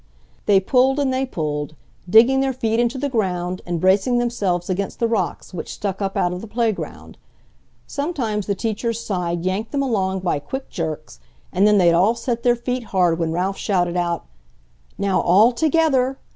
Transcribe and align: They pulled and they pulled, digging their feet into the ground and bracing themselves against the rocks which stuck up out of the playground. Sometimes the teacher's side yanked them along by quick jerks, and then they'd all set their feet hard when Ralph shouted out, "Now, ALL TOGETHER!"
They 0.47 0.59
pulled 0.59 0.97
and 0.97 1.13
they 1.13 1.27
pulled, 1.27 1.75
digging 2.09 2.39
their 2.39 2.53
feet 2.53 2.79
into 2.79 2.97
the 2.97 3.07
ground 3.07 3.61
and 3.67 3.79
bracing 3.79 4.17
themselves 4.17 4.67
against 4.67 4.97
the 4.97 5.07
rocks 5.07 5.53
which 5.53 5.71
stuck 5.71 6.01
up 6.01 6.17
out 6.17 6.33
of 6.33 6.41
the 6.41 6.47
playground. 6.47 7.19
Sometimes 7.85 8.47
the 8.47 8.55
teacher's 8.55 8.99
side 8.99 9.45
yanked 9.45 9.71
them 9.71 9.83
along 9.83 10.21
by 10.21 10.39
quick 10.39 10.71
jerks, 10.71 11.19
and 11.53 11.67
then 11.67 11.77
they'd 11.77 11.93
all 11.93 12.15
set 12.15 12.41
their 12.41 12.55
feet 12.55 12.85
hard 12.85 13.19
when 13.19 13.31
Ralph 13.31 13.57
shouted 13.57 13.95
out, 13.95 14.25
"Now, 14.97 15.21
ALL 15.21 15.51
TOGETHER!" 15.51 16.17